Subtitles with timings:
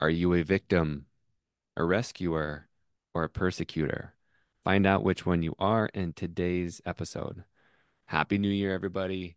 [0.00, 1.06] Are you a victim,
[1.76, 2.68] a rescuer,
[3.14, 4.14] or a persecutor?
[4.62, 7.42] Find out which one you are in today's episode.
[8.06, 9.34] Happy New Year, everybody.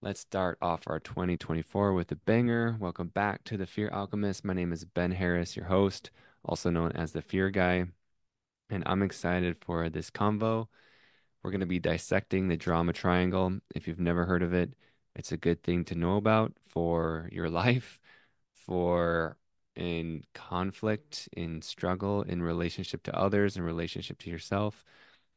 [0.00, 2.76] Let's start off our 2024 with a banger.
[2.78, 4.44] Welcome back to the Fear Alchemist.
[4.44, 6.12] My name is Ben Harris, your host,
[6.44, 7.86] also known as the Fear Guy,
[8.70, 10.68] and I'm excited for this convo.
[11.42, 13.58] We're going to be dissecting the drama triangle.
[13.74, 14.74] If you've never heard of it,
[15.16, 17.98] it's a good thing to know about for your life,
[18.54, 19.36] for
[19.76, 24.84] in conflict, in struggle, in relationship to others, in relationship to yourself.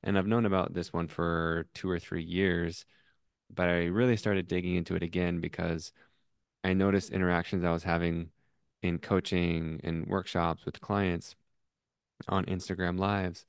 [0.03, 2.85] And I've known about this one for two or three years,
[3.53, 5.91] but I really started digging into it again because
[6.63, 8.31] I noticed interactions I was having
[8.81, 11.35] in coaching and workshops with clients
[12.27, 13.45] on Instagram Lives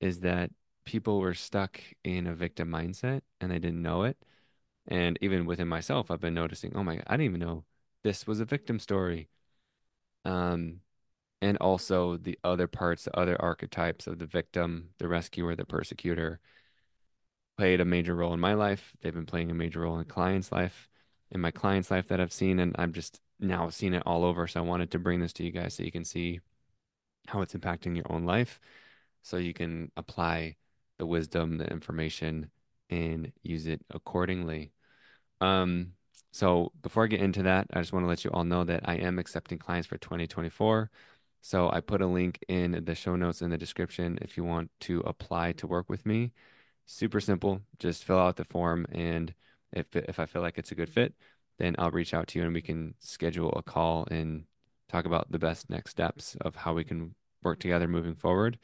[0.00, 0.50] is that
[0.84, 4.18] people were stuck in a victim mindset and they didn't know it.
[4.88, 7.64] And even within myself, I've been noticing, oh my, God, I didn't even know
[8.02, 9.28] this was a victim story.
[10.24, 10.80] Um,
[11.42, 16.40] and also the other parts, the other archetypes of the victim, the rescuer, the persecutor
[17.56, 18.92] played a major role in my life.
[19.00, 20.88] They've been playing a major role in clients' life,
[21.30, 24.46] in my clients' life that I've seen, and I've just now seen it all over.
[24.46, 26.40] So I wanted to bring this to you guys so you can see
[27.26, 28.60] how it's impacting your own life,
[29.22, 30.56] so you can apply
[30.98, 32.50] the wisdom, the information,
[32.90, 34.72] and use it accordingly.
[35.40, 35.92] Um,
[36.32, 38.88] so before I get into that, I just want to let you all know that
[38.88, 40.90] I am accepting clients for 2024.
[41.42, 44.70] So I put a link in the show notes in the description if you want
[44.80, 46.32] to apply to work with me.
[46.86, 47.62] Super simple.
[47.78, 49.34] Just fill out the form, and
[49.72, 51.14] if if I feel like it's a good fit,
[51.58, 54.44] then I'll reach out to you and we can schedule a call and
[54.88, 58.58] talk about the best next steps of how we can work together moving forward.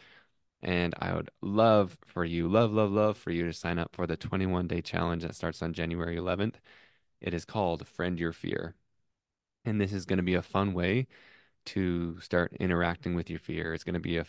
[0.63, 4.07] And I would love for you, love, love, love for you to sign up for
[4.07, 6.57] the 21 day challenge that starts on January 11th.
[7.21, 8.75] It is called Friend Your Fear.
[9.65, 11.07] And this is going to be a fun way
[11.67, 13.75] to start interacting with your fear.
[13.75, 14.27] It's going to be a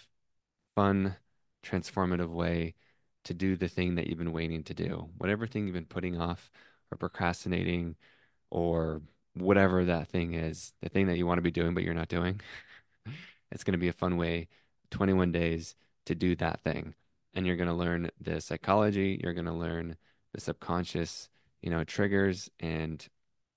[0.76, 1.16] fun,
[1.64, 2.74] transformative way
[3.26, 5.10] to do the thing that you've been waiting to do.
[5.18, 6.52] Whatever thing you've been putting off
[6.92, 7.96] or procrastinating
[8.50, 9.02] or
[9.34, 12.10] whatever that thing is, the thing that you want to be doing but you're not
[12.10, 12.42] doing.
[13.50, 14.50] It's going to be a fun way,
[14.92, 15.76] 21 days
[16.06, 16.96] to do that thing.
[17.34, 19.96] And you're going to learn the psychology, you're going to learn
[20.34, 21.30] the subconscious,
[21.62, 23.08] you know, triggers and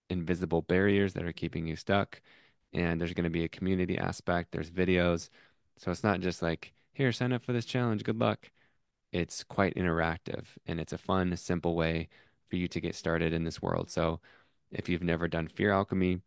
[0.09, 2.21] invisible barriers that are keeping you stuck.
[2.73, 5.29] And there's going to be a community aspect, there's videos.
[5.79, 8.51] So it's not just like, here, sign up for this challenge, good luck.
[9.13, 12.09] It's quite interactive and it's a fun, simple way
[12.49, 13.91] for you to get started in this world.
[13.91, 14.21] So
[14.71, 16.21] if you've never done Fear Alchemy,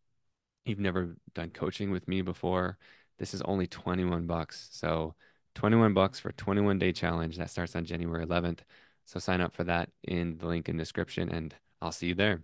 [0.65, 2.77] you've never done coaching with me before,
[3.19, 4.67] this is only 21 bucks.
[4.71, 5.15] So
[5.55, 8.59] 21 bucks for 21 day challenge that starts on January 11th.
[9.05, 12.41] So sign up for that in the link in description and I'll see you there.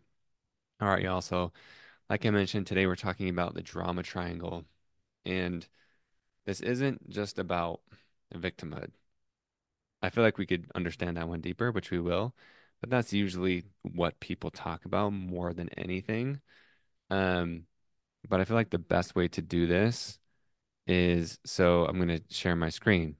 [0.81, 1.22] All right, y'all.
[1.22, 1.53] So
[2.09, 4.66] like I mentioned, today we're talking about the drama triangle.
[5.25, 5.67] And
[6.45, 7.81] this isn't just about
[8.35, 8.91] victimhood.
[10.01, 12.35] I feel like we could understand that one deeper, which we will,
[12.81, 16.41] but that's usually what people talk about more than anything.
[17.09, 17.66] Um,
[18.29, 20.19] but I feel like the best way to do this
[20.88, 23.17] is so I'm going to share my screen.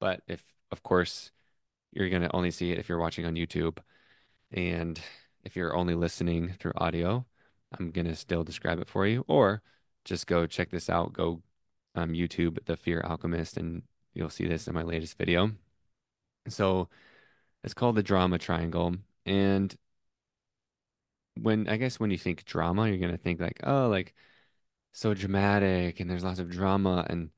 [0.00, 1.32] But if, of course,
[1.92, 3.78] you're going to only see it if you're watching on YouTube.
[4.52, 5.00] And
[5.44, 7.26] if you're only listening through audio,
[7.78, 9.24] I'm going to still describe it for you.
[9.28, 9.62] Or
[10.04, 11.12] just go check this out.
[11.12, 11.42] Go
[11.94, 13.82] um, YouTube The Fear Alchemist, and
[14.14, 15.52] you'll see this in my latest video.
[16.48, 16.88] So
[17.64, 18.96] it's called the drama triangle.
[19.26, 19.74] And
[21.40, 24.14] when I guess when you think drama, you're going to think like, oh, like
[24.92, 27.30] so dramatic and there's lots of drama and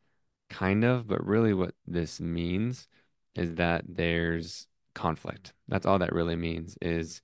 [0.51, 2.89] kind of, but really what this means
[3.35, 5.53] is that there's conflict.
[5.69, 7.21] That's all that really means is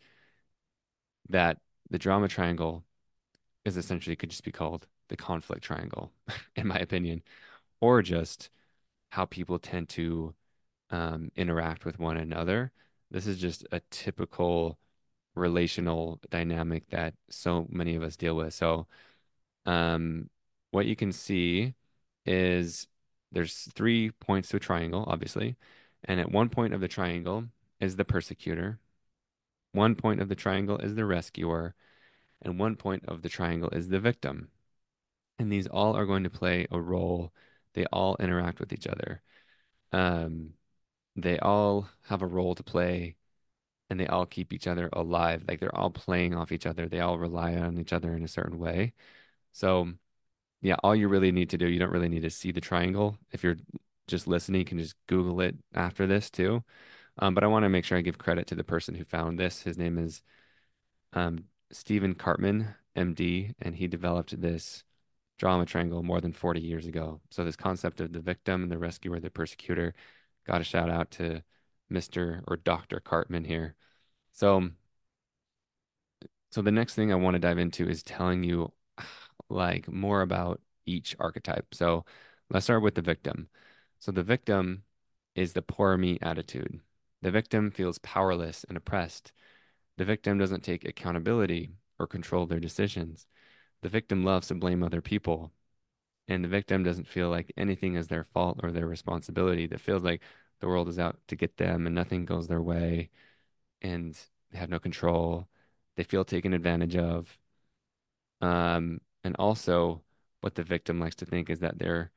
[1.30, 1.58] that
[1.90, 2.84] the drama triangle
[3.64, 6.12] is essentially could just be called the conflict triangle,
[6.56, 7.22] in my opinion,
[7.80, 8.50] or just
[9.10, 10.34] how people tend to
[10.90, 12.72] um, interact with one another.
[13.10, 14.78] This is just a typical
[15.34, 18.54] relational dynamic that so many of us deal with.
[18.54, 18.86] So,
[19.66, 20.30] um,
[20.70, 21.74] what you can see
[22.26, 22.86] is
[23.32, 25.56] there's three points to a triangle, obviously.
[26.04, 27.44] And at one point of the triangle
[27.80, 28.78] is the persecutor.
[29.72, 31.74] One point of the triangle is the rescuer.
[32.42, 34.50] And one point of the triangle is the victim.
[35.38, 37.32] And these all are going to play a role.
[37.74, 39.22] They all interact with each other.
[39.92, 40.54] Um,
[41.16, 43.16] they all have a role to play
[43.90, 45.44] and they all keep each other alive.
[45.48, 46.88] Like they're all playing off each other.
[46.88, 48.94] They all rely on each other in a certain way.
[49.52, 49.92] So,
[50.62, 53.18] yeah, all you really need to do, you don't really need to see the triangle.
[53.32, 53.56] If you're
[54.08, 56.64] just listening, you can just Google it after this too.
[57.20, 59.38] Um, but I want to make sure I give credit to the person who found
[59.38, 59.62] this.
[59.62, 60.22] His name is
[61.12, 64.84] um, Stephen Karpman, MD, and he developed this
[65.38, 67.20] drama triangle more than 40 years ago.
[67.30, 69.94] So this concept of the victim, the rescuer, the persecutor,
[70.46, 71.42] got a shout out to
[71.92, 72.42] Mr.
[72.48, 73.00] or Dr.
[73.00, 73.76] Karpman here.
[74.32, 74.70] So
[76.50, 78.72] so the next thing I want to dive into is telling you
[79.50, 81.74] like more about each archetype.
[81.74, 82.04] So
[82.50, 83.48] let's start with the victim.
[84.00, 84.84] So the victim
[85.34, 86.80] is the poor me attitude.
[87.22, 89.32] The victim feels powerless and oppressed.
[89.96, 93.26] The victim doesn't take accountability or control their decisions.
[93.82, 95.52] The victim loves to blame other people.
[96.28, 99.66] And the victim doesn't feel like anything is their fault or their responsibility.
[99.66, 100.22] That feels like
[100.60, 103.10] the world is out to get them and nothing goes their way
[103.82, 104.18] and
[104.50, 105.48] they have no control.
[105.96, 107.38] They feel taken advantage of.
[108.40, 110.02] Um, and also,
[110.40, 112.10] what the victim likes to think is that they're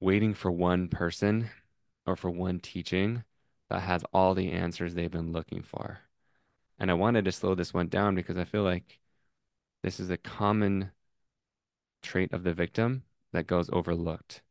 [0.00, 1.50] waiting for one person
[2.06, 3.24] or for one teaching
[3.70, 6.00] that has all the answers they've been looking for.
[6.78, 9.00] And I wanted to slow this one down because I feel like
[9.82, 10.90] this is a common
[12.02, 14.42] trait of the victim that goes overlooked.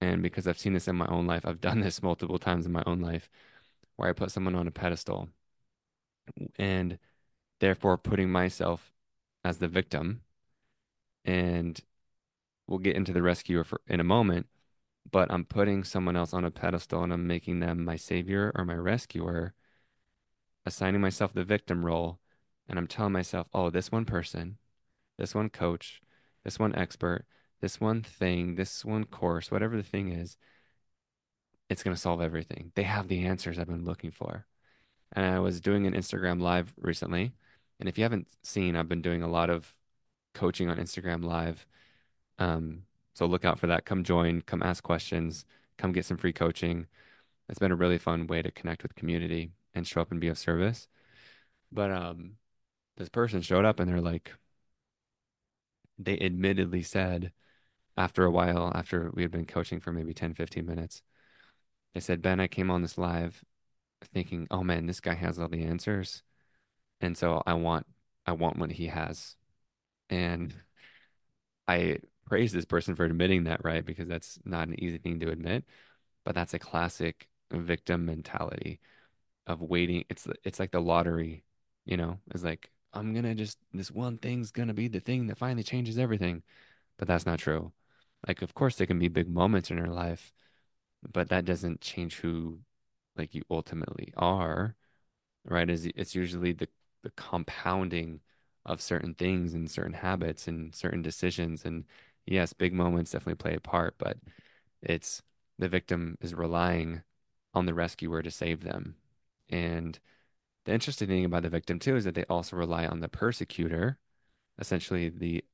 [0.00, 2.72] And because I've seen this in my own life, I've done this multiple times in
[2.72, 3.28] my own life
[3.96, 5.28] where I put someone on a pedestal
[6.58, 6.98] and
[7.60, 8.92] therefore putting myself
[9.44, 10.22] as the victim.
[11.24, 11.80] And
[12.66, 14.46] we'll get into the rescuer for, in a moment,
[15.10, 18.64] but I'm putting someone else on a pedestal and I'm making them my savior or
[18.64, 19.54] my rescuer,
[20.66, 22.20] assigning myself the victim role.
[22.68, 24.58] And I'm telling myself, oh, this one person,
[25.18, 26.00] this one coach,
[26.44, 27.26] this one expert,
[27.60, 30.36] this one thing, this one course, whatever the thing is,
[31.68, 32.72] it's going to solve everything.
[32.74, 34.46] They have the answers I've been looking for.
[35.12, 37.32] And I was doing an Instagram live recently.
[37.80, 39.74] And if you haven't seen, I've been doing a lot of
[40.34, 41.66] coaching on Instagram live.
[42.38, 42.82] Um,
[43.14, 43.84] so look out for that.
[43.86, 45.44] Come join, come ask questions,
[45.78, 46.86] come get some free coaching.
[47.48, 50.28] It's been a really fun way to connect with community and show up and be
[50.28, 50.88] of service.
[51.72, 52.36] But um,
[52.96, 54.32] this person showed up and they're like,
[55.98, 57.32] they admittedly said
[57.96, 61.02] after a while, after we had been coaching for maybe 10, 15 minutes,
[61.94, 63.44] they said, Ben, I came on this live
[64.12, 66.22] thinking, oh man, this guy has all the answers.
[67.00, 67.86] And so I want
[68.26, 69.36] I want what he has.
[70.10, 70.54] And
[71.68, 73.84] I praise this person for admitting that, right?
[73.84, 75.64] Because that's not an easy thing to admit,
[76.24, 78.80] but that's a classic victim mentality
[79.46, 80.04] of waiting.
[80.08, 81.44] It's it's like the lottery,
[81.84, 82.18] you know.
[82.32, 85.98] It's like I'm gonna just this one thing's gonna be the thing that finally changes
[85.98, 86.42] everything,
[86.98, 87.72] but that's not true.
[88.28, 90.32] Like, of course, there can be big moments in your life,
[91.12, 92.60] but that doesn't change who
[93.16, 94.76] like you ultimately are,
[95.44, 95.68] right?
[95.70, 96.68] Is it's usually the
[97.02, 98.20] the compounding
[98.66, 101.64] of certain things and certain habits and certain decisions.
[101.64, 101.84] And
[102.26, 104.18] yes, big moments definitely play a part, but
[104.82, 105.22] it's
[105.58, 107.02] the victim is relying
[107.54, 108.96] on the rescuer to save them.
[109.48, 109.98] And
[110.64, 113.98] the interesting thing about the victim too is that they also rely on the persecutor,
[114.58, 115.44] essentially the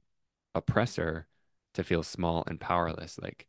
[0.55, 1.27] oppressor,
[1.75, 3.19] to feel small and powerless.
[3.21, 3.47] Like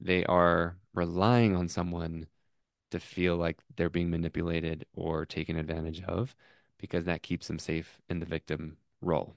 [0.00, 2.26] they are relying on someone
[2.90, 6.36] to feel like they're being manipulated or taken advantage of
[6.78, 9.36] because that keeps them safe in the victim role.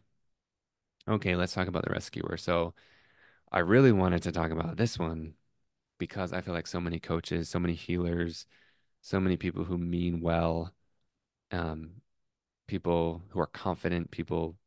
[1.08, 2.38] Okay, let's talk about the rescuer.
[2.38, 2.74] So
[3.52, 5.34] I really wanted to talk about this one
[6.00, 8.46] because I feel like so many coaches, so many healers,
[9.02, 10.74] so many people who mean well,
[11.52, 12.02] um,
[12.68, 14.58] people who are confident, people,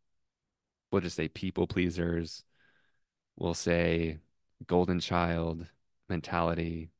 [0.90, 2.44] we'll just say people pleasers,
[3.36, 4.18] we'll say
[4.66, 5.66] golden child
[6.08, 6.90] mentality,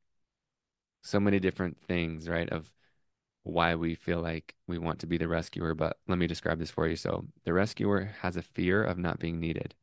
[1.02, 2.48] so many different things, right?
[2.50, 2.72] Of
[3.44, 5.74] why we feel like we want to be the rescuer.
[5.74, 6.96] But let me describe this for you.
[6.96, 9.74] So, the rescuer has a fear of not being needed.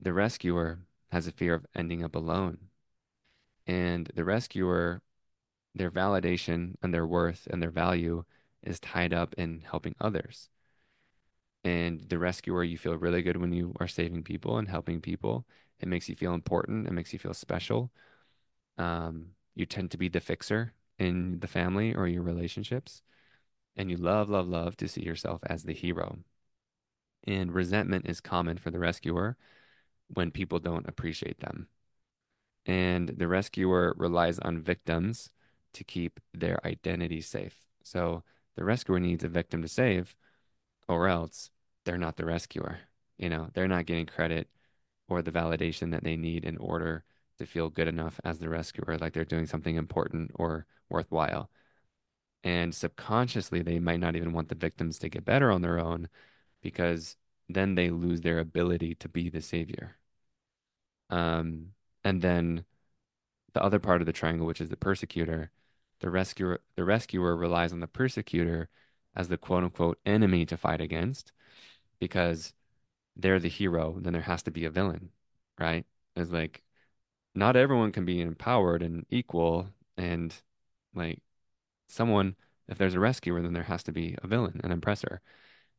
[0.00, 2.68] The rescuer has a fear of ending up alone.
[3.66, 5.02] And the rescuer,
[5.74, 8.24] their validation and their worth and their value
[8.62, 10.48] is tied up in helping others.
[11.64, 15.46] And the rescuer, you feel really good when you are saving people and helping people.
[15.80, 16.86] It makes you feel important.
[16.86, 17.90] It makes you feel special.
[18.78, 23.02] Um, you tend to be the fixer in the family or your relationships.
[23.76, 26.18] And you love, love, love to see yourself as the hero.
[27.24, 29.36] And resentment is common for the rescuer
[30.08, 31.68] when people don't appreciate them.
[32.66, 35.30] And the rescuer relies on victims
[35.74, 37.56] to keep their identity safe.
[37.82, 38.22] So
[38.56, 40.16] the rescuer needs a victim to save,
[40.88, 41.50] or else
[41.84, 42.80] they're not the rescuer.
[43.16, 44.48] You know, they're not getting credit
[45.08, 47.04] or the validation that they need in order
[47.38, 51.50] to feel good enough as the rescuer, like they're doing something important or worthwhile.
[52.44, 56.08] And subconsciously, they might not even want the victims to get better on their own
[56.62, 57.16] because
[57.48, 59.96] then they lose their ability to be the savior.
[61.10, 61.72] Um,
[62.04, 62.64] and then
[63.54, 65.50] the other part of the triangle, which is the persecutor,
[66.00, 68.68] the rescuer, the rescuer relies on the persecutor
[69.16, 71.32] as the quote unquote enemy to fight against
[72.00, 72.52] because
[73.16, 75.10] they're the hero, then there has to be a villain,
[75.58, 75.86] right?
[76.16, 76.62] It's like
[77.34, 80.34] not everyone can be empowered and equal and
[80.94, 81.20] like
[81.88, 82.36] someone
[82.68, 85.20] if there's a rescuer then there has to be a villain an oppressor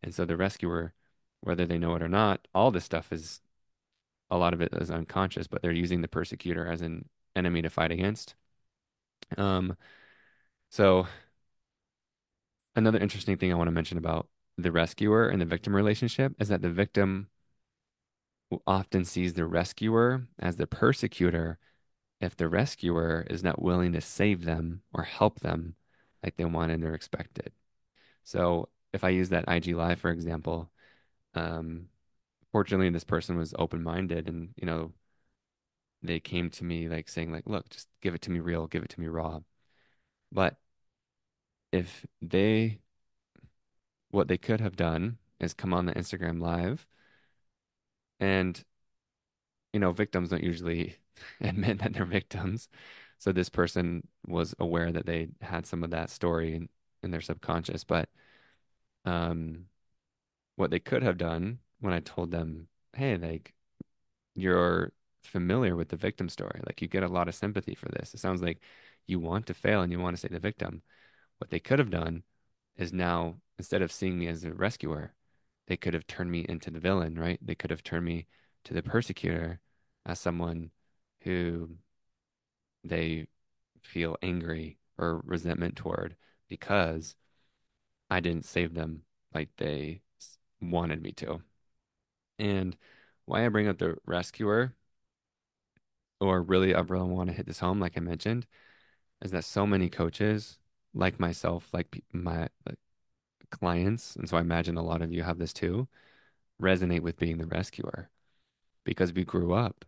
[0.04, 0.94] and so the rescuer
[1.42, 3.42] whether they know it or not all this stuff is
[4.30, 7.70] a lot of it is unconscious but they're using the persecutor as an enemy to
[7.70, 8.36] fight against
[9.38, 9.76] um
[10.70, 11.08] so
[12.76, 14.28] another interesting thing I want to mention about
[14.58, 17.30] the rescuer and the victim relationship is that the victim
[18.66, 21.60] often sees the rescuer as the persecutor
[22.20, 25.76] if the rescuer is not willing to save them or help them
[26.24, 27.52] like they wanted or expected.
[28.24, 30.72] So if I use that IG Live, for example,
[31.36, 31.88] um,
[32.52, 34.94] fortunately this person was open-minded and, you know,
[36.02, 38.84] they came to me like saying like, look, just give it to me real, give
[38.84, 39.40] it to me raw.
[40.32, 40.58] But
[41.72, 42.80] if they,
[44.12, 46.86] what they could have done is come on the Instagram Live
[48.20, 48.64] and,
[49.74, 50.98] you know, victims don't usually
[51.42, 52.70] admit that they're victims.
[53.18, 56.70] So this person was aware that they had some of that story in,
[57.04, 57.84] in their subconscious.
[57.84, 58.10] But
[59.06, 59.66] um,
[60.60, 63.54] what they could have done when I told them, hey, like
[64.36, 64.92] you're
[65.24, 68.14] familiar with the victim story, like you get a lot of sympathy for this.
[68.14, 68.60] It sounds like
[69.08, 70.82] you want to fail and you want to say the victim.
[71.38, 72.24] What they could have done
[72.76, 75.14] is now, instead of seeing me as a rescuer,
[75.68, 77.40] they could have turned me into the villain, right?
[77.42, 78.28] They could have turned me
[78.66, 79.62] to the persecutor
[80.06, 80.72] as someone
[81.22, 81.70] who
[82.84, 83.28] they
[83.82, 86.18] feel angry or resentment toward
[86.50, 87.16] because
[88.10, 90.02] I didn't save them like they
[90.62, 91.42] wanted me to.
[92.40, 92.78] And
[93.26, 94.76] why I bring up the rescuer,
[96.20, 98.46] or really, I really want to hit this home, like I mentioned,
[99.24, 100.60] is that so many coaches,
[100.94, 102.80] like myself, like my like
[103.52, 105.88] clients, and so I imagine a lot of you have this too,
[106.62, 108.10] resonate with being the rescuer
[108.86, 109.86] because we grew up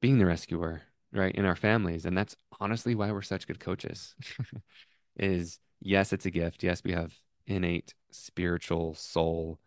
[0.00, 0.82] being the rescuer,
[1.12, 2.04] right, in our families.
[2.06, 4.14] And that's honestly why we're such good coaches.
[5.16, 6.62] Is yes, it's a gift.
[6.62, 7.14] Yes, we have
[7.46, 9.60] innate spiritual soul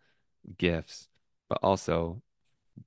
[0.58, 1.08] gifts,
[1.48, 2.22] but also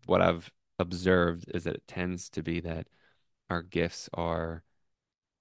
[0.07, 2.87] what I've observed is that it tends to be that
[3.49, 4.63] our gifts are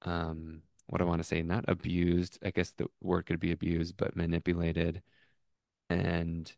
[0.03, 2.39] um what I want to say, not abused.
[2.45, 5.03] I guess the word could be abused, but manipulated.
[5.91, 6.53] And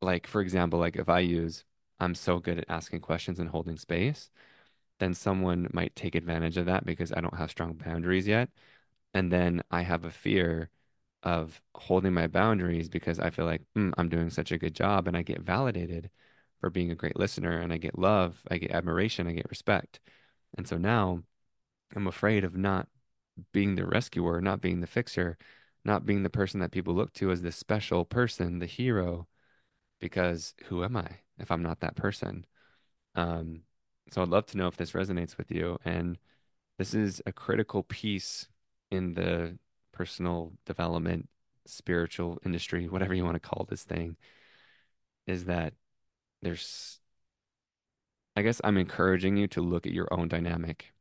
[0.00, 1.64] like for example, like if I use
[2.00, 4.30] I'm so good at asking questions and holding space,
[5.00, 8.50] then someone might take advantage of that because I don't have strong boundaries yet.
[9.14, 10.70] And then I have a fear
[11.24, 15.08] of holding my boundaries because I feel like mm, I'm doing such a good job
[15.08, 16.10] and I get validated
[16.60, 20.00] for being a great listener and I get love, I get admiration, I get respect.
[20.56, 21.22] And so now
[21.96, 22.88] I'm afraid of not
[23.52, 25.38] being the rescuer, not being the fixer,
[25.84, 29.26] not being the person that people look to as the special person, the hero,
[30.00, 32.46] because who am I if I'm not that person?
[33.14, 33.62] Um,
[34.10, 35.78] so I'd love to know if this resonates with you.
[35.84, 36.18] And
[36.78, 38.48] this is a critical piece
[38.90, 39.58] in the
[39.94, 41.28] personal development,
[41.66, 44.16] spiritual industry, whatever you want to call this thing,
[45.26, 45.74] is that
[46.42, 47.00] there's,
[48.36, 50.92] I guess I'm encouraging you to look at your own dynamic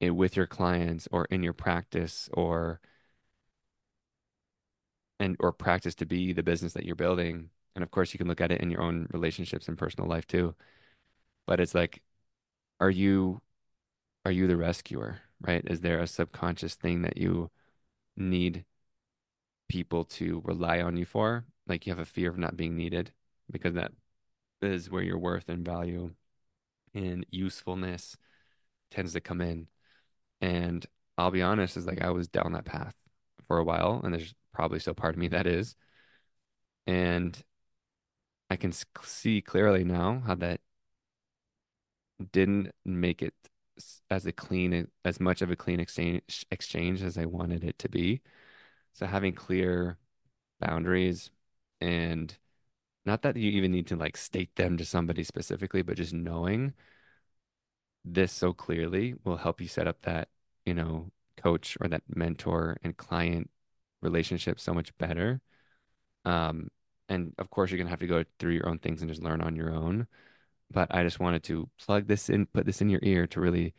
[0.00, 2.80] eh, with your clients or in your practice or
[5.20, 7.50] and or practice to be the business that you're building.
[7.74, 10.26] And of course, you can look at it in your own relationships and personal life
[10.26, 10.54] too.
[11.46, 12.02] But it's like,
[12.80, 13.42] are you
[14.24, 15.64] are you the rescuer, right?
[15.66, 17.50] Is there a subconscious thing that you
[18.16, 18.64] need
[19.68, 21.44] people to rely on you for?
[21.66, 23.12] Like you have a fear of not being needed
[23.50, 23.92] because that
[24.60, 26.14] is where your worth and value
[26.94, 28.16] and usefulness
[28.90, 29.68] tends to come in.
[30.40, 30.84] And
[31.18, 32.94] I'll be honest, is like I was down that path
[33.46, 35.74] for a while, and there's probably still part of me that is.
[36.86, 37.42] And
[38.50, 40.60] I can see clearly now how that
[42.32, 43.34] didn't make it
[44.10, 47.88] as a clean as much of a clean exchange exchange as I wanted it to
[47.88, 48.22] be.
[48.92, 49.98] So having clear
[50.60, 51.30] boundaries
[51.80, 52.36] and
[53.04, 56.74] not that you even need to like state them to somebody specifically, but just knowing
[58.04, 60.28] this so clearly will help you set up that,
[60.66, 63.50] you know, coach or that mentor and client
[64.00, 65.40] relationship so much better.
[66.24, 66.68] Um,
[67.08, 69.40] and of course, you're gonna have to go through your own things and just learn
[69.40, 70.06] on your own
[70.72, 73.74] but I just wanted to plug this in, put this in your ear to really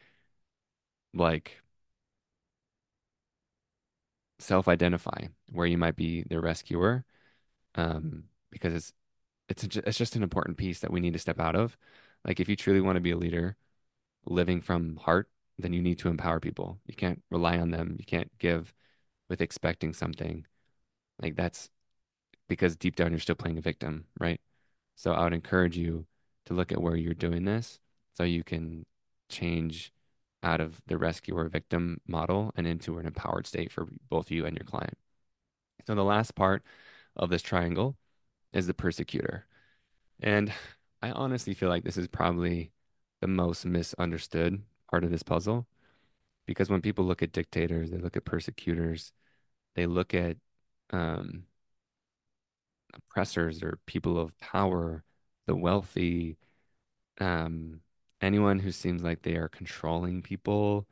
[1.13, 1.61] like
[4.39, 7.05] self-identify where you might be the rescuer,
[7.75, 8.93] um, because it's
[9.49, 11.77] it's a, it's just an important piece that we need to step out of.
[12.25, 13.57] Like if you truly want to be a leader,
[14.25, 16.79] living from heart, then you need to empower people.
[16.87, 17.97] You can't rely on them.
[17.99, 18.73] You can't give
[19.29, 20.45] with expecting something.
[21.21, 21.69] Like that's
[22.49, 24.41] because deep down you're still playing a victim, right?
[24.95, 26.07] So I would encourage you
[26.45, 27.79] to look at where you're doing this
[28.13, 28.85] so you can
[29.29, 29.91] change
[30.43, 34.57] out of the rescuer victim model and into an empowered state for both you and
[34.57, 34.97] your client.
[35.87, 36.63] So the last part
[37.15, 37.95] of this triangle
[38.51, 39.45] is the persecutor.
[40.21, 40.53] And
[41.01, 42.71] I honestly feel like this is probably
[43.21, 45.65] the most misunderstood part of this puzzle
[46.45, 49.13] because when people look at dictators, they look at persecutors,
[49.75, 50.37] they look at
[50.91, 51.43] um,
[52.93, 55.03] oppressors or people of power,
[55.47, 56.37] the wealthy,
[57.19, 57.81] um,
[58.21, 60.87] anyone who seems like they are controlling people,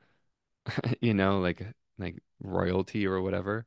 [1.01, 1.63] you know, like
[1.99, 3.65] like royalty or whatever.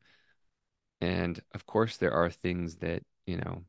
[1.00, 3.64] And of course, there are things that, you know,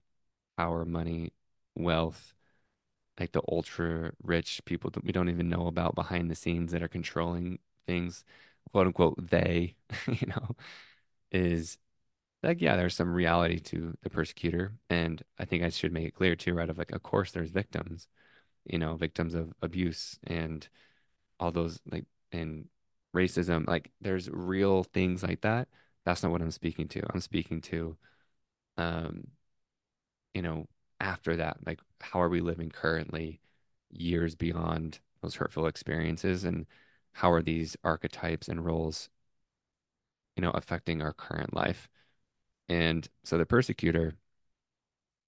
[0.57, 1.33] power, money,
[1.75, 2.33] wealth,
[3.19, 6.83] like the ultra rich people that we don't even know about behind the scenes that
[6.83, 8.25] are controlling things,
[8.71, 9.75] quote unquote, they,
[10.07, 10.55] you know,
[11.31, 11.77] is
[12.43, 14.73] like, yeah, there's some reality to the persecutor.
[14.89, 16.69] And I think I should make it clear too, right?
[16.69, 18.07] Of like, of course, there's victims,
[18.65, 20.67] you know, victims of abuse and
[21.39, 22.67] all those like, and
[23.15, 23.67] racism.
[23.67, 25.69] Like, there's real things like that.
[26.05, 27.03] That's not what I'm speaking to.
[27.13, 27.97] I'm speaking to,
[28.77, 29.27] um,
[30.33, 30.67] you know,
[30.99, 33.39] after that, like, how are we living currently,
[33.91, 36.65] years beyond those hurtful experiences, and
[37.13, 39.09] how are these archetypes and roles,
[40.35, 41.89] you know, affecting our current life?
[42.69, 44.15] And so the persecutor,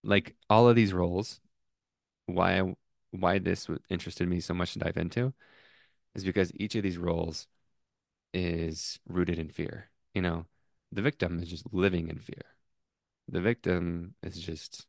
[0.03, 1.39] like all of these roles,
[2.27, 2.75] why
[3.11, 5.33] why this interested me so much to dive into
[6.15, 7.47] is because each of these roles
[8.33, 9.89] is rooted in fear.
[10.15, 10.45] You know,
[10.91, 12.43] the victim is just living in fear.
[13.29, 14.87] The victim is just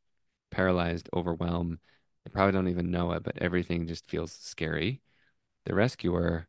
[0.51, 1.79] paralyzed, overwhelmed.
[2.25, 5.03] They probably don't even know it, but everything just feels scary.
[5.67, 6.49] The rescuer,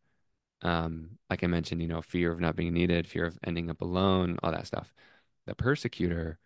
[0.64, 3.82] um, like I mentioned, you know, fear of not being needed, fear of ending up
[3.82, 4.94] alone, all that stuff.
[5.50, 6.38] The persecutor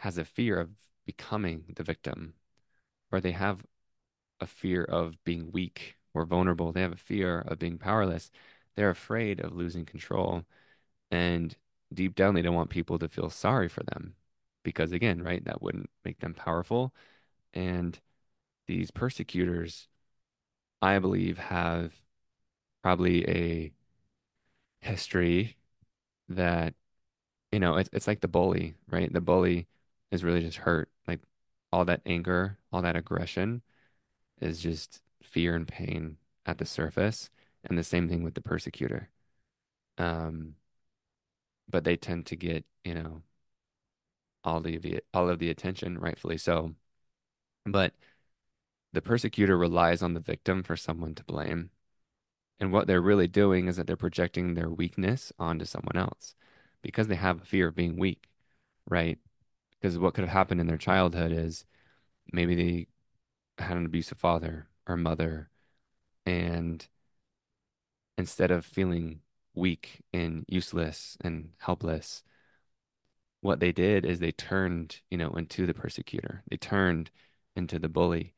[0.00, 0.70] has a fear of
[1.04, 2.34] becoming the victim,
[3.12, 3.64] or they have
[4.40, 6.72] a fear of being weak or vulnerable.
[6.72, 8.32] They have a fear of being powerless.
[8.74, 10.44] They're afraid of losing control.
[11.08, 11.56] And
[11.94, 14.16] deep down, they don't want people to feel sorry for them
[14.64, 16.92] because, again, right, that wouldn't make them powerful.
[17.54, 17.96] And
[18.66, 19.86] these persecutors,
[20.82, 21.94] I believe, have
[22.82, 23.72] probably a
[24.80, 25.58] history
[26.28, 26.74] that,
[27.52, 29.12] you know, it's, it's like the bully, right?
[29.12, 29.66] The bully
[30.10, 30.90] is really just hurt.
[31.06, 31.20] Like
[31.72, 33.62] all that anger, all that aggression
[34.40, 37.30] is just fear and pain at the surface.
[37.64, 39.10] And the same thing with the persecutor.
[39.98, 40.56] Um,
[41.68, 43.22] but they tend to get, you know,
[44.44, 46.74] all the, all of the attention, rightfully so.
[47.64, 47.94] But
[48.92, 51.70] the persecutor relies on the victim for someone to blame.
[52.60, 56.34] And what they're really doing is that they're projecting their weakness onto someone else
[56.86, 58.28] because they have a fear of being weak,
[58.88, 59.18] right?
[59.80, 61.64] Because what could have happened in their childhood is
[62.32, 62.86] maybe they
[63.62, 65.50] had an abusive father or mother,
[66.24, 66.86] and
[68.18, 69.20] instead of feeling
[69.54, 72.22] weak and useless and helpless,
[73.40, 76.42] what they did is they turned, you know, into the persecutor.
[76.50, 77.10] They turned
[77.54, 78.34] into the bully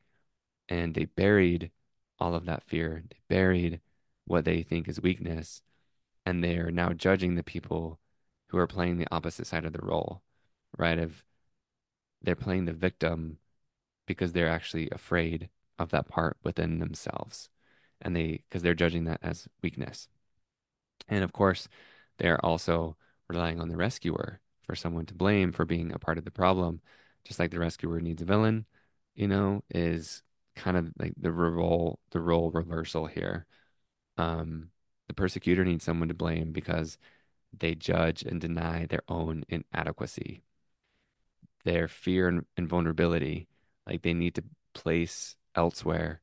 [0.69, 1.71] and they buried
[2.19, 3.03] all of that fear.
[3.09, 3.81] They buried
[4.25, 5.61] what they think is weakness,
[6.25, 7.98] and they are now judging the people
[8.49, 10.21] who are playing the opposite side of the role,
[10.77, 10.99] right?
[10.99, 11.23] Of
[12.21, 13.39] they're playing the victim
[14.07, 17.49] because they're actually afraid of that part within themselves,
[18.01, 20.07] and they because they're judging that as weakness.
[21.07, 21.67] And of course,
[22.17, 26.25] they're also relying on the rescuer for someone to blame for being a part of
[26.25, 26.81] the problem,
[27.23, 28.65] just like the rescuer needs a villain,
[29.15, 30.23] you know, is
[30.55, 33.45] kind of like the role the role reversal here.
[34.17, 34.71] Um,
[35.07, 36.97] the persecutor needs someone to blame because
[37.57, 40.43] they judge and deny their own inadequacy,
[41.63, 43.47] their fear and, vulnerability.
[43.85, 46.21] Like they need to place elsewhere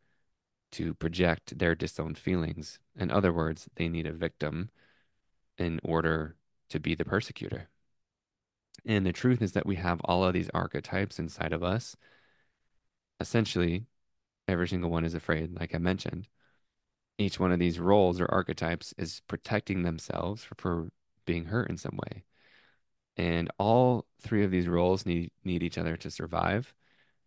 [0.73, 2.79] to project their disowned feelings.
[2.99, 4.71] In other words, they need a victim
[5.59, 6.37] in order
[6.69, 7.69] to be the persecutor.
[8.85, 11.97] And the truth is that we have all of these archetypes inside of us.
[13.19, 13.87] Essentially,
[14.47, 16.29] every single one is afraid, like I mentioned.
[17.19, 20.89] Each one of these roles or archetypes is protecting themselves for, for
[21.27, 22.25] being hurt in some way.
[23.17, 26.75] And all three of these roles need need each other to survive.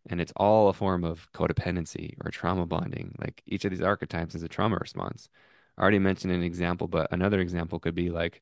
[0.10, 3.16] And it's all a form of codependency or trauma bonding.
[3.20, 5.30] Like each of these archetypes is a trauma response.
[5.78, 8.42] I already mentioned an example, but another example could be like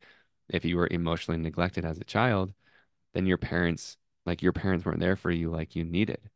[0.49, 2.53] if you were emotionally neglected as a child,
[3.13, 6.29] then your parents, like your parents weren't there for you like you needed.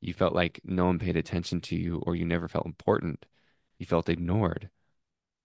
[0.00, 3.26] You felt like no one paid attention to you or you never felt important.
[3.78, 4.70] You felt ignored.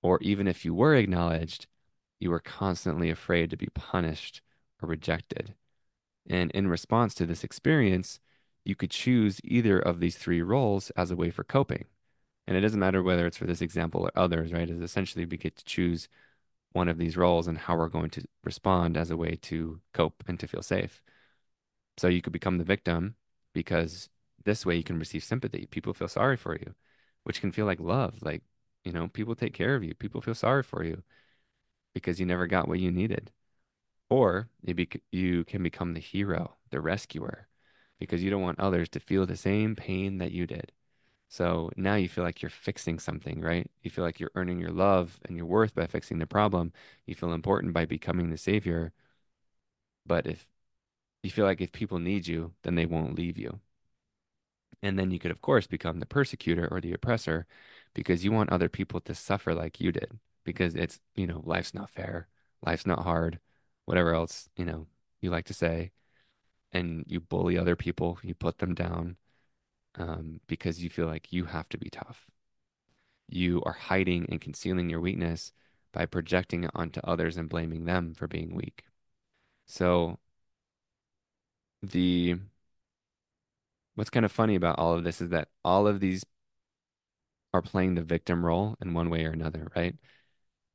[0.02, 1.68] Or even if you were acknowledged,
[2.24, 4.42] you were constantly afraid to be punished
[4.82, 5.54] or rejected.
[6.28, 8.22] And in response to this experience,
[8.64, 11.86] you could choose either of these three roles as a way for coping.
[12.48, 14.70] And it doesn't matter whether it's for this example or others, right?
[14.70, 16.08] Is essentially we get to choose
[16.72, 20.24] one of these roles and how we're going to respond as a way to cope
[20.26, 21.04] and to feel safe.
[21.98, 23.16] So you could become the victim
[23.54, 24.10] because
[24.46, 25.68] this way you can receive sympathy.
[25.70, 26.74] People feel sorry for you,
[27.26, 28.20] which can feel like love.
[28.22, 28.44] Like,
[28.86, 29.94] you know, people take care of you.
[29.94, 31.04] People feel sorry for you
[31.94, 33.32] because you never got what you needed.
[34.10, 37.48] Or you, bec you can become the hero, the rescuer,
[38.00, 40.72] because you don't want others to feel the same pain that you did.
[41.30, 43.70] So now you feel like you're fixing something, right?
[43.82, 46.74] You feel like you're earning your love and your worth by fixing the problem.
[47.08, 48.94] You feel important by becoming the savior.
[50.06, 50.48] But if
[51.24, 53.62] you feel like if people need you, then they won't leave you.
[54.84, 57.48] And then you could, of course, become the persecutor or the oppressor
[57.94, 61.74] because you want other people to suffer like you did because it's, you know, life's
[61.74, 62.28] not fair,
[62.66, 63.40] life's not hard,
[63.86, 64.88] whatever else, you know,
[65.22, 65.92] you like to say.
[66.74, 69.18] And you bully other people, you put them down
[69.96, 72.28] um, because you feel like you have to be tough.
[73.28, 75.52] You are hiding and concealing your weakness
[75.92, 78.84] by projecting it onto others and blaming them for being weak.
[79.68, 80.20] So
[81.84, 82.36] the
[83.96, 86.24] what's kind of funny about all of this is that all of these
[87.54, 89.96] are playing the victim role in one way or another, right?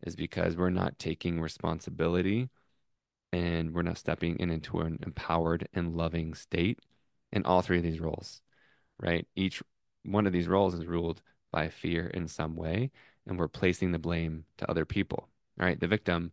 [0.03, 2.51] Is because we're not taking responsibility
[3.33, 6.79] and we're not stepping in into an empowered and loving state
[7.33, 8.41] in all three of these roles,
[9.01, 9.27] right?
[9.37, 9.63] Each
[10.05, 12.91] one of these roles is ruled by fear in some way,
[13.27, 15.79] and we're placing the blame to other people, right?
[15.79, 16.33] The victim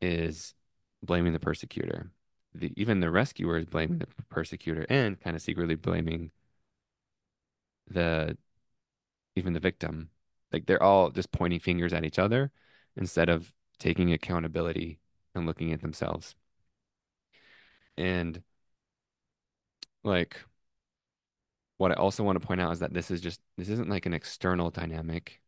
[0.00, 0.54] is
[1.02, 2.10] blaming the persecutor.
[2.54, 6.30] The, even the rescuer is blaming the persecutor and kind of secretly blaming
[7.88, 8.36] the
[9.36, 10.10] even the victim.
[10.52, 12.50] Like they're all just pointing fingers at each other
[12.98, 14.98] instead of taking accountability
[15.34, 16.34] and looking at themselves.
[17.96, 18.42] And
[20.04, 20.36] like
[21.78, 24.06] what I also want to point out is that this is just this isn't like
[24.06, 25.40] an external dynamic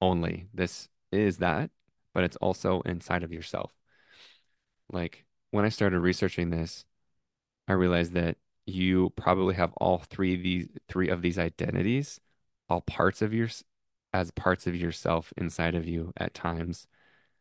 [0.00, 0.48] only.
[0.54, 1.70] This is that,
[2.14, 3.72] but it's also inside of yourself.
[4.90, 6.84] Like when I started researching this,
[7.66, 12.20] I realized that you probably have all three of these three of these identities,
[12.68, 13.48] all parts of your
[14.12, 16.86] as parts of yourself inside of you at times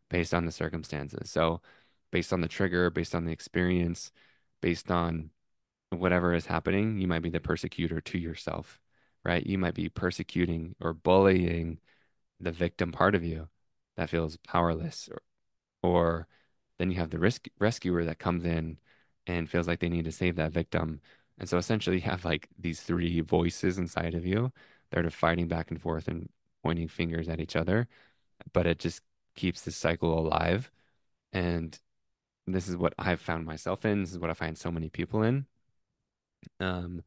[0.09, 1.29] based on the circumstances.
[1.29, 1.61] So
[2.11, 4.11] based on the trigger, based on the experience,
[4.61, 5.31] based on
[5.91, 8.79] whatever is happening, you might be the persecutor to yourself,
[9.23, 9.45] right?
[9.45, 11.79] You might be persecuting or bullying
[12.39, 13.49] the victim part of you
[13.97, 15.21] that feels powerless or,
[15.83, 16.27] or
[16.79, 18.77] then you have the risk rescuer that comes in
[19.25, 21.01] and feels like they need to save that victim.
[21.39, 24.51] And so essentially you have like these three voices inside of you
[24.91, 26.29] that are fighting back and forth and
[26.63, 27.87] pointing fingers at each other,
[28.53, 29.01] but it just
[29.35, 30.71] keeps this cycle alive.
[31.33, 31.77] And
[32.45, 34.01] this is what I've found myself in.
[34.01, 35.45] This is what I find so many people in.
[36.59, 37.03] Um,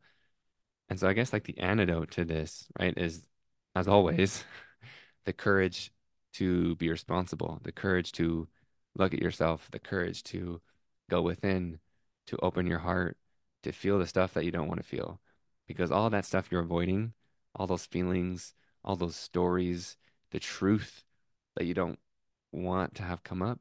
[0.89, 3.27] and so I guess like the antidote to this, right, is
[3.75, 4.45] as always,
[5.25, 5.93] the courage
[6.35, 8.49] to be responsible, the courage to
[8.95, 10.61] look at yourself, the courage to
[11.09, 11.79] go within,
[12.27, 13.17] to open your heart,
[13.63, 15.21] to feel the stuff that you don't want to feel.
[15.67, 17.13] Because all that stuff you're avoiding,
[17.55, 19.97] all those feelings, all those stories,
[20.31, 21.05] the truth
[21.57, 21.99] that you don't
[22.53, 23.61] want to have come up,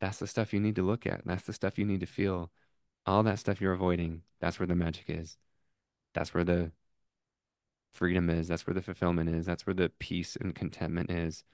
[0.00, 1.22] that's the stuff you need to look at.
[1.24, 2.50] That's the stuff you need to feel.
[3.06, 5.36] All that stuff you're avoiding, that's where the magic is.
[6.14, 6.72] That's where the
[7.92, 8.48] freedom is.
[8.48, 9.46] That's where the fulfillment is.
[9.46, 11.44] That's where the peace and contentment is.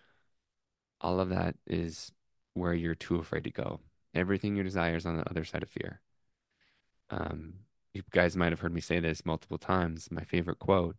[1.00, 2.12] All of that is
[2.54, 3.80] where you're too afraid to go.
[4.14, 6.00] Everything you desire is on the other side of fear.
[7.10, 7.54] Um,
[7.92, 10.08] you guys might have heard me say this multiple times.
[10.10, 10.96] My favorite quote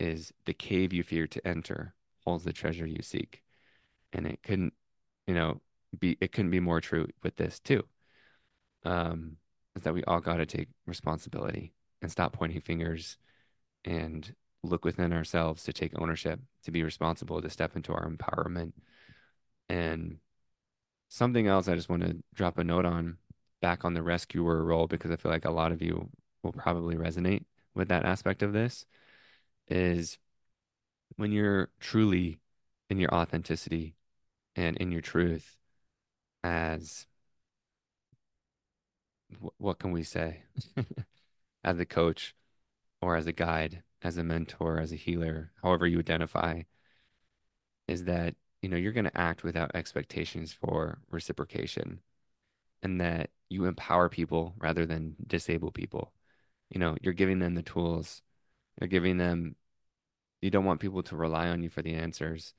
[0.00, 3.42] is the cave you fear to enter holds the treasure you seek.
[4.12, 4.74] And it couldn't,
[5.26, 5.60] you know,
[5.98, 7.84] be it couldn't be more true with this too.
[8.84, 9.36] Um,
[9.76, 13.18] is that we all got to take responsibility and stop pointing fingers
[13.84, 18.72] and look within ourselves to take ownership, to be responsible, to step into our empowerment.
[19.68, 20.18] And
[21.08, 23.18] something else I just want to drop a note on
[23.60, 26.08] back on the rescuer role because I feel like a lot of you
[26.42, 28.86] will probably resonate with that aspect of this
[29.70, 30.18] is
[31.16, 32.40] when you're truly
[32.88, 33.94] in your authenticity
[34.56, 35.56] and in your truth
[36.42, 37.06] as
[39.58, 40.42] what can we say
[41.64, 42.34] as a coach
[43.02, 46.62] or as a guide, as a mentor, as a healer, however you identify,
[47.88, 52.00] is that, you know, you're going to act without expectations for reciprocation
[52.82, 56.12] and that you empower people rather than disable people.
[56.70, 58.22] You know, you're giving them the tools,
[58.80, 59.56] you're giving them,
[60.40, 62.54] you don't want people to rely on you for the answers.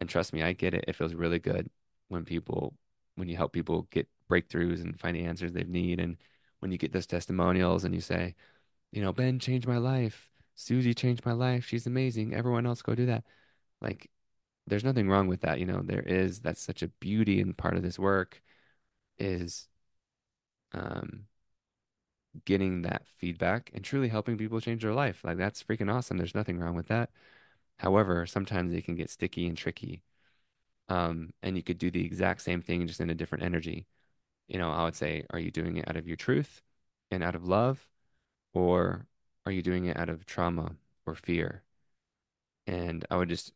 [0.00, 0.84] And trust me, I get it.
[0.88, 1.70] It feels really good
[2.08, 2.74] when people,
[3.16, 6.00] when you help people get breakthroughs and find the answers they need.
[6.00, 6.16] And
[6.60, 8.34] when you get those testimonials and you say,
[8.92, 10.30] you know, Ben changed my life.
[10.54, 11.66] Susie changed my life.
[11.66, 12.34] She's amazing.
[12.34, 13.24] Everyone else go do that.
[13.80, 14.10] Like,
[14.66, 15.58] there's nothing wrong with that.
[15.58, 18.40] You know, there is, that's such a beauty and part of this work
[19.18, 19.68] is
[20.72, 21.26] um,
[22.44, 25.22] getting that feedback and truly helping people change their life.
[25.24, 26.16] Like, that's freaking awesome.
[26.16, 27.10] There's nothing wrong with that.
[27.78, 30.02] However, sometimes it can get sticky and tricky.
[30.88, 33.86] Um, and you could do the exact same thing just in a different energy.
[34.48, 36.62] You know, I would say, are you doing it out of your truth
[37.10, 37.88] and out of love,
[38.52, 39.06] or
[39.46, 41.62] are you doing it out of trauma or fear?
[42.66, 43.52] And I would just,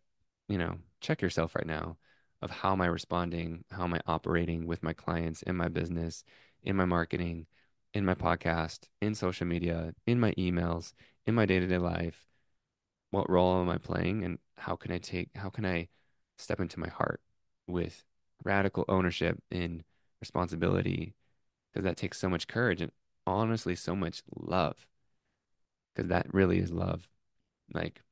[0.48, 1.96] you know, check yourself right now
[2.42, 3.64] of how am I responding?
[3.70, 6.24] How am I operating with my clients in my business,
[6.62, 7.46] in my marketing,
[7.94, 10.92] in my podcast, in social media, in my emails,
[11.26, 12.26] in my day-to-day life?
[13.10, 15.88] What role am I playing and how can I take, how can I
[16.36, 17.20] step into my heart
[17.66, 18.04] with
[18.44, 19.82] radical ownership and
[20.20, 21.14] responsibility?
[21.72, 22.92] Because that takes so much courage and
[23.26, 24.86] honestly so much love.
[25.94, 27.08] Because that really is love.
[27.72, 28.02] Like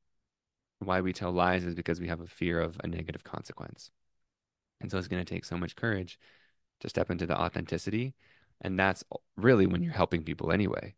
[0.79, 3.91] why we tell lies is because we have a fear of a negative consequence.
[4.81, 6.19] And so it's going to take so much courage
[6.81, 8.15] to step into the authenticity.
[8.61, 9.05] And that's
[9.37, 10.95] really when you're helping people anyway.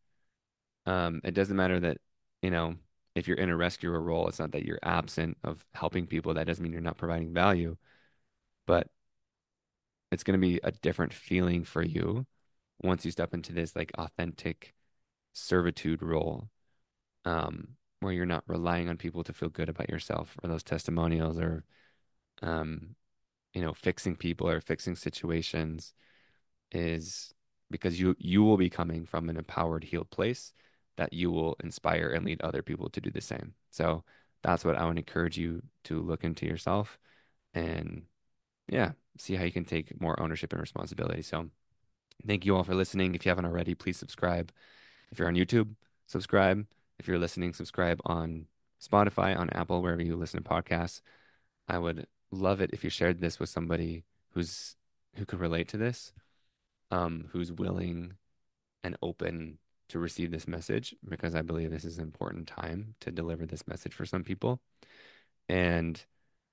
[0.87, 1.99] Um, it doesn't matter that,
[2.43, 2.77] you know,
[3.15, 6.35] if you're in a rescuer role, it's not that you're absent of helping people.
[6.35, 7.77] That doesn't mean you're not providing value,
[8.67, 8.89] but
[10.11, 12.27] it's going to be a different feeling for you
[12.83, 14.75] once you step into this like authentic
[15.33, 16.49] servitude role.
[17.25, 21.39] Um, where you're not relying on people to feel good about yourself or those testimonials
[21.39, 21.65] or
[22.43, 22.95] um
[23.55, 25.95] you know fixing people or fixing situations
[26.71, 27.35] is
[27.71, 30.53] because you you will be coming from an empowered healed place
[30.97, 33.55] that you will inspire and lead other people to do the same.
[33.71, 34.05] So
[34.43, 36.99] that's what I would encourage you to look into yourself
[37.55, 38.03] and
[38.69, 41.23] yeah see how you can take more ownership and responsibility.
[41.23, 41.51] So
[42.27, 43.15] thank you all for listening.
[43.15, 44.53] If you haven't already please subscribe.
[45.11, 45.75] If you're on YouTube
[46.09, 46.67] subscribe.
[46.99, 48.47] If you're listening, subscribe on
[48.83, 51.01] Spotify, on Apple, wherever you listen to podcasts.
[51.69, 54.75] I would love it if you shared this with somebody who's
[55.15, 56.13] who could relate to this,
[56.91, 58.15] um, who's willing
[58.85, 63.11] and open to receive this message, because I believe this is an important time to
[63.11, 64.61] deliver this message for some people.
[65.49, 66.03] And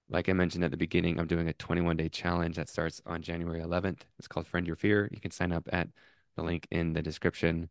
[0.10, 3.22] like I mentioned at the beginning, I'm doing a 21 day challenge that starts on
[3.22, 4.02] January 11th.
[4.20, 5.10] It's called Friend Your Fear.
[5.12, 5.90] You can sign up at
[6.36, 7.70] the link in the description.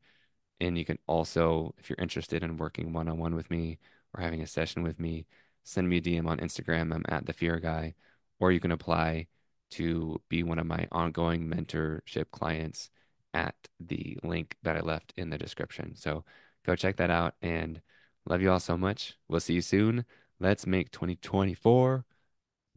[0.61, 3.79] And you can also, if you're interested in working one on one with me
[4.15, 5.27] or having a session with me,
[5.65, 6.95] send me a DM on Instagram.
[6.95, 7.95] I'm at the Fear Guy,
[8.41, 9.27] or you can apply
[9.75, 12.91] to be one of my ongoing mentorship clients
[13.33, 15.97] at the link that I left in the description.
[15.97, 16.25] So
[16.65, 17.83] go check that out and
[18.27, 19.19] love you all so much.
[19.29, 20.05] We'll see you soon.
[20.41, 22.05] Let's make 2024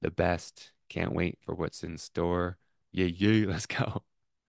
[0.01, 0.71] the best.
[0.89, 2.57] Can't wait for what's in store.
[2.91, 4.03] Yeah, yeah, let's go.